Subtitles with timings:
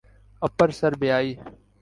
[0.47, 1.31] اپر سربیائی